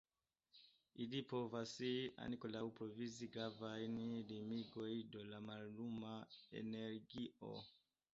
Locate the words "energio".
6.63-7.53